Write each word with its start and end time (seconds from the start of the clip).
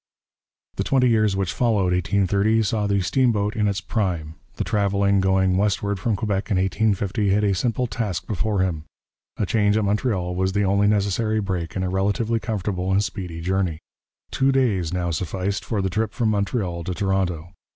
The 0.77 0.83
twenty 0.83 1.09
years 1.09 1.35
which 1.35 1.53
followed 1.53 1.93
1830 1.93 2.63
saw 2.63 2.87
the 2.87 3.01
steamboat 3.01 3.55
in 3.55 3.67
its 3.67 3.81
prime. 3.81 4.33
The 4.55 4.63
traveller 4.63 5.11
going 5.19 5.57
westward 5.57 5.99
from 5.99 6.15
Quebec 6.15 6.49
in 6.49 6.57
1850 6.57 7.29
had 7.29 7.43
a 7.43 7.53
simple 7.53 7.85
task 7.85 8.25
before 8.25 8.61
him: 8.61 8.85
a 9.37 9.45
change 9.45 9.77
at 9.77 9.85
Montreal 9.85 10.33
was 10.35 10.53
the 10.53 10.63
only 10.65 10.87
necessary 10.87 11.39
break 11.39 11.75
in 11.75 11.83
a 11.83 11.89
relatively 11.91 12.39
comfortable 12.39 12.91
and 12.91 13.03
speedy 13.03 13.41
journey. 13.41 13.77
Two 14.31 14.51
days 14.51 14.91
now 14.91 15.11
sufficed 15.11 15.63
for 15.63 15.83
the 15.83 15.89
trip 15.91 16.13
from 16.13 16.29
Montreal 16.29 16.83
to 16.85 16.95
Toronto. 16.95 17.53